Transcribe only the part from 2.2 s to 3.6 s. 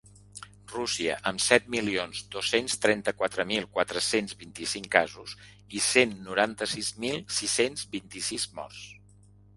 dos-cents trenta-quatre